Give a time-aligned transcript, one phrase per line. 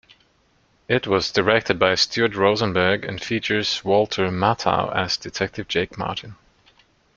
[0.87, 6.35] It was directed by Stuart Rosenberg and features Walter Matthau as Detective Jake Martin.